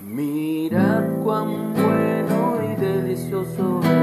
[0.00, 3.97] Mirad cuán bueno y delicioso es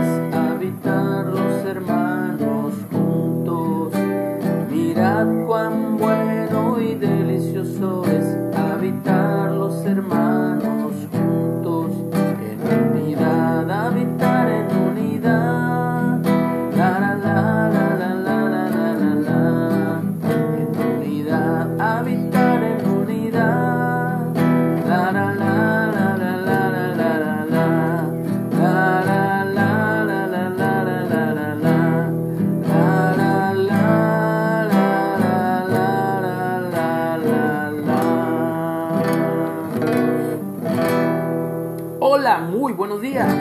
[42.73, 43.31] buenos días.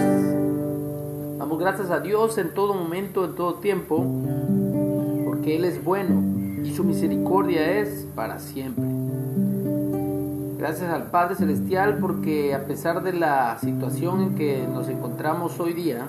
[1.38, 4.04] Damos gracias a Dios en todo momento, en todo tiempo,
[5.24, 6.22] porque Él es bueno
[6.62, 8.84] y su misericordia es para siempre.
[10.58, 15.72] Gracias al Padre Celestial porque a pesar de la situación en que nos encontramos hoy
[15.72, 16.06] día,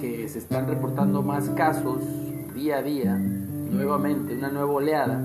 [0.00, 1.98] que se están reportando más casos
[2.54, 5.20] día a día, nuevamente, una nueva oleada,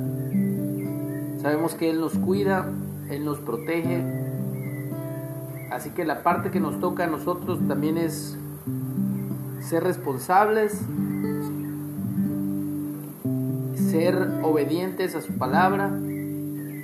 [1.42, 2.72] sabemos que Él nos cuida,
[3.10, 4.25] Él nos protege,
[5.76, 8.38] así que la parte que nos toca a nosotros también es
[9.62, 10.80] ser responsables,
[13.92, 15.92] ser obedientes a su palabra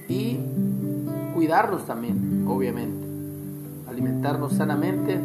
[0.10, 0.40] y
[1.34, 3.08] cuidarnos también, obviamente.
[3.88, 5.20] Alimentarnos sanamente,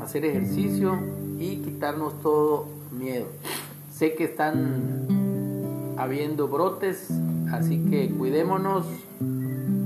[0.00, 0.98] hacer ejercicio
[1.38, 3.26] y quitarnos todo miedo.
[3.92, 7.08] Sé que están habiendo brotes,
[7.52, 8.86] así que cuidémonos,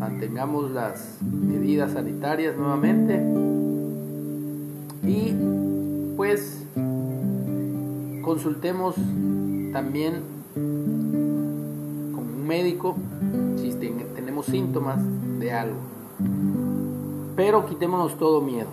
[0.03, 3.23] mantengamos las medidas sanitarias nuevamente
[5.07, 5.33] y
[6.17, 6.65] pues
[8.25, 8.97] consultemos
[9.73, 10.15] también
[10.55, 12.97] con un médico
[13.61, 14.99] si ten- tenemos síntomas
[15.39, 15.77] de algo.
[17.37, 18.71] Pero quitémonos todo miedo,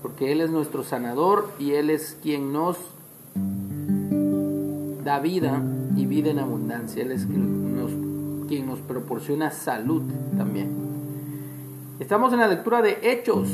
[0.00, 2.78] porque Él es nuestro sanador y Él es quien nos
[5.04, 5.62] da vida
[5.94, 7.02] y vida en abundancia.
[7.02, 7.90] Él es quien nos,
[8.50, 10.02] quien nos proporciona salud
[10.36, 10.72] también.
[12.00, 13.48] Estamos en la lectura de Hechos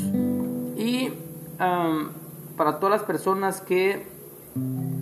[0.75, 1.11] y
[2.57, 4.07] para todas las personas que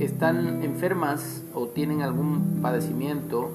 [0.01, 3.53] están enfermas o tienen algún padecimiento,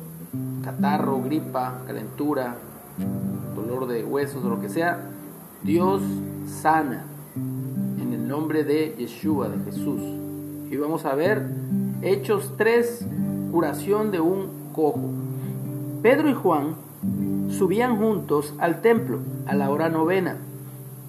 [0.64, 2.56] catarro, gripa, calentura,
[3.54, 5.10] dolor de huesos o lo que sea,
[5.62, 6.02] Dios
[6.46, 7.04] sana
[7.36, 10.00] en el nombre de Yeshua, de Jesús.
[10.72, 11.46] Y vamos a ver
[12.02, 13.08] Hechos 3,
[13.52, 15.19] curación de un cojo.
[16.02, 16.76] Pedro y Juan
[17.50, 20.38] subían juntos al templo a la hora novena,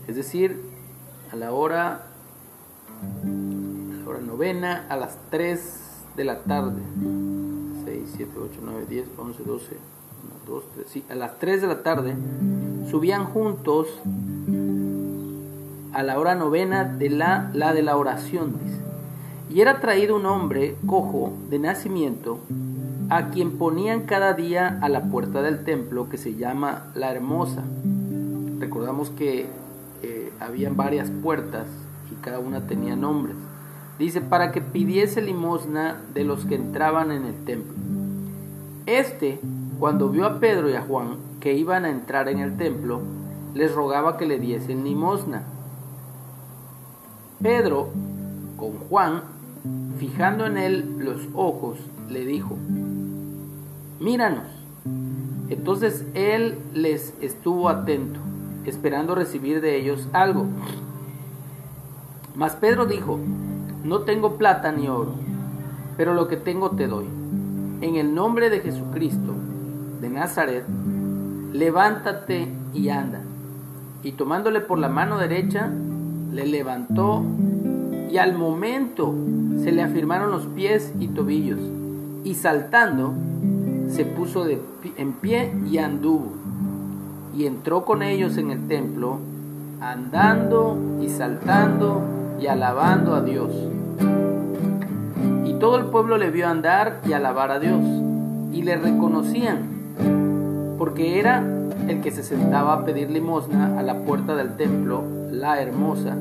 [0.09, 0.61] es decir,
[1.33, 2.07] a la hora,
[3.23, 6.81] a la hora novena, a las 3 de la tarde.
[7.85, 9.77] 6, 7, 8, 9, 10, 11, 12,
[10.47, 12.15] 1, 2, 3, sí, a las 3 de la tarde
[12.91, 13.87] subían juntos
[15.93, 18.81] a la hora novena de la, la de la oración, dice.
[19.51, 22.41] Y era traído un hombre cojo de nacimiento,
[23.11, 27.65] a quien ponían cada día a la puerta del templo que se llama La Hermosa.
[28.61, 29.49] Recordamos que
[30.03, 31.67] eh, habían varias puertas
[32.13, 33.35] y cada una tenía nombres.
[33.99, 37.75] Dice, para que pidiese limosna de los que entraban en el templo.
[38.87, 39.41] Este,
[39.81, 43.01] cuando vio a Pedro y a Juan que iban a entrar en el templo,
[43.55, 45.43] les rogaba que le diesen limosna.
[47.43, 47.89] Pedro,
[48.57, 49.23] con Juan,
[49.99, 51.79] fijando en él los ojos,
[52.09, 52.57] le dijo,
[54.01, 54.45] míranos.
[55.49, 58.19] Entonces él les estuvo atento,
[58.65, 60.47] esperando recibir de ellos algo.
[62.35, 63.19] Mas Pedro dijo,
[63.85, 65.15] no tengo plata ni oro,
[65.97, 67.07] pero lo que tengo te doy.
[67.81, 69.35] En el nombre de Jesucristo
[70.01, 70.65] de Nazaret,
[71.53, 73.21] levántate y anda.
[74.03, 75.71] Y tomándole por la mano derecha,
[76.33, 77.23] le levantó
[78.11, 79.15] y al momento
[79.63, 81.61] se le afirmaron los pies y tobillos.
[82.25, 83.15] Y saltando,
[83.91, 84.61] se puso de
[84.97, 86.33] en pie y anduvo.
[87.37, 89.19] Y entró con ellos en el templo,
[89.81, 92.03] andando y saltando
[92.41, 93.51] y alabando a Dios.
[95.45, 97.83] Y todo el pueblo le vio andar y alabar a Dios.
[98.53, 101.45] Y le reconocían, porque era
[101.89, 106.17] el que se sentaba a pedir limosna a la puerta del templo, la hermosa.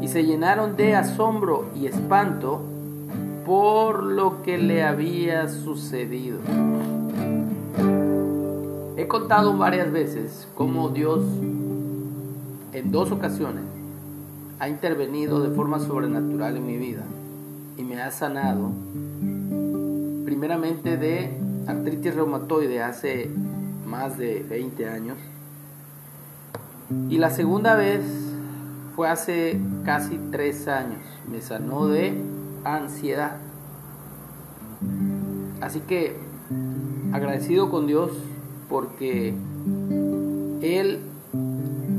[0.00, 2.62] Y se llenaron de asombro y espanto
[3.48, 6.38] por lo que le había sucedido.
[8.94, 11.20] He contado varias veces cómo Dios
[12.74, 13.64] en dos ocasiones
[14.58, 17.04] ha intervenido de forma sobrenatural en mi vida
[17.78, 18.70] y me ha sanado
[20.26, 21.30] primeramente de
[21.66, 23.30] artritis reumatoide hace
[23.86, 25.16] más de 20 años
[27.08, 28.02] Y la segunda vez
[28.94, 31.00] fue hace casi tres años.
[31.30, 33.38] Me sanó de ansiedad.
[35.60, 36.16] Así que
[37.12, 38.12] agradecido con Dios
[38.68, 39.34] porque
[40.62, 41.00] Él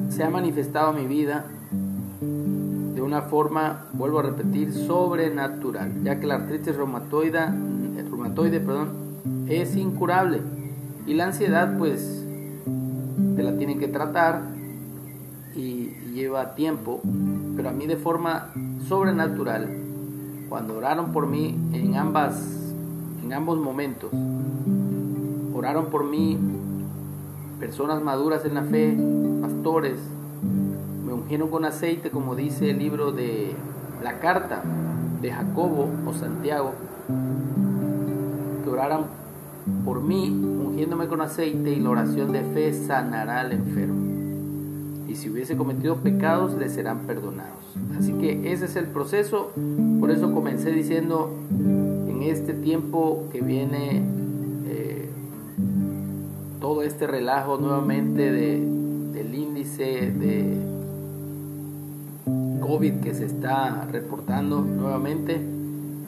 [0.09, 1.45] se ha manifestado en mi vida
[2.21, 7.45] de una forma, vuelvo a repetir, sobrenatural, ya que la artritis reumatoide,
[8.09, 8.89] reumatoide perdón,
[9.47, 10.41] es incurable
[11.05, 12.25] y la ansiedad pues
[13.35, 14.41] te la tienen que tratar
[15.55, 17.01] y, lleva tiempo,
[17.55, 18.51] pero a mí de forma
[18.87, 19.69] sobrenatural,
[20.49, 22.55] cuando oraron por mí en ambas
[23.23, 24.11] en ambos momentos,
[25.53, 26.37] oraron por mí
[27.59, 28.97] personas maduras en la fe,
[29.41, 29.99] pastores,
[31.05, 33.53] me ungieron con aceite, como dice el libro de
[34.01, 34.63] la carta
[35.21, 36.73] de Jacobo o Santiago,
[38.63, 39.01] que oraran
[39.85, 44.08] por mí, ungiéndome con aceite y la oración de fe sanará al enfermo.
[45.09, 47.63] Y si hubiese cometido pecados, le serán perdonados.
[47.97, 49.51] Así que ese es el proceso.
[49.99, 54.03] Por eso comencé diciendo, en este tiempo que viene,
[54.67, 55.09] eh,
[56.59, 58.59] todo este relajo nuevamente de,
[59.13, 60.57] del índice de
[62.61, 65.41] COVID que se está reportando nuevamente,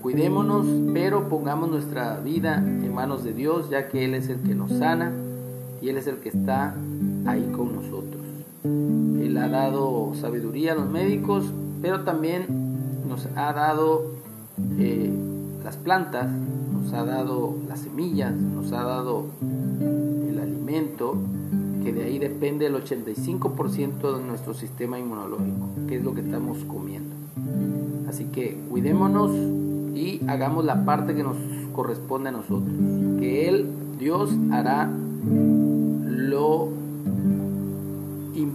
[0.02, 0.66] Cuidémonos,
[0.96, 4.72] pero pongamos nuestra vida en manos de Dios, ya que Él es el que nos
[4.72, 5.12] sana
[5.80, 6.74] y Él es el que está
[7.28, 8.21] ahí con nosotros.
[8.64, 11.46] Él ha dado sabiduría a los médicos,
[11.82, 12.46] pero también
[13.08, 14.04] nos ha dado
[14.78, 15.12] eh,
[15.64, 21.16] las plantas, nos ha dado las semillas, nos ha dado el alimento,
[21.84, 26.60] que de ahí depende el 85% de nuestro sistema inmunológico, que es lo que estamos
[26.66, 27.16] comiendo.
[28.08, 29.32] Así que cuidémonos
[29.96, 31.38] y hagamos la parte que nos
[31.74, 32.72] corresponde a nosotros.
[33.20, 33.68] Que Él,
[33.98, 34.90] Dios, hará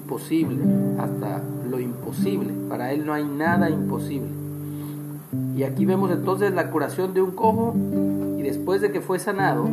[0.07, 0.63] imposible,
[1.01, 2.55] hasta lo imposible.
[2.69, 4.29] Para Él no hay nada imposible.
[5.57, 7.75] Y aquí vemos entonces la curación de un cojo
[8.39, 9.67] y después de que fue sanado,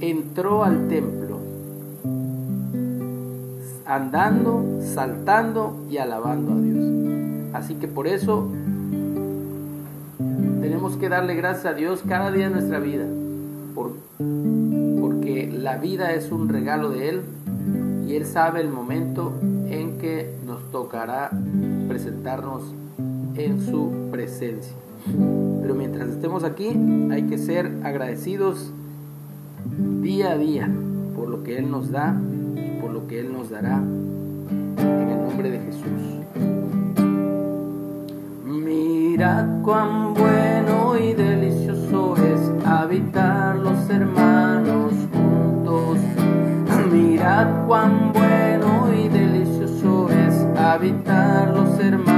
[0.00, 1.38] entró al templo
[3.84, 7.52] andando, saltando y alabando a Dios.
[7.52, 8.48] Así que por eso
[10.62, 13.04] tenemos que darle gracias a Dios cada día de nuestra vida,
[13.74, 17.20] porque la vida es un regalo de Él
[18.06, 19.32] y Él sabe el momento
[19.68, 21.30] en que nos tocará
[21.88, 22.62] presentarnos
[23.36, 24.74] en su presencia.
[25.60, 26.68] Pero mientras estemos aquí
[27.10, 28.72] hay que ser agradecidos
[30.02, 30.68] día a día
[31.16, 32.20] por lo que Él nos da
[32.56, 35.82] y por lo que Él nos dará en el nombre de Jesús.
[38.44, 44.31] Mira cuán bueno y delicioso es habitar los hermanos
[47.66, 52.11] cuán bueno y delicioso es habitar los hermanos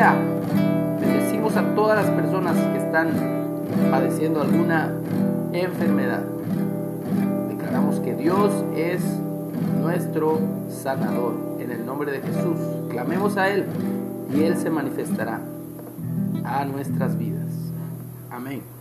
[0.00, 0.14] excelente día.
[1.00, 3.10] Bendecimos a todas las personas que están
[3.90, 4.92] padeciendo alguna
[5.52, 6.22] enfermedad.
[7.48, 9.02] Declaramos que Dios es
[9.80, 11.34] nuestro sanador.
[11.60, 12.58] En el nombre de Jesús,
[12.90, 13.66] clamemos a Él
[14.34, 15.40] y Él se manifestará
[16.44, 17.48] a nuestras vidas.
[18.30, 18.79] Amén.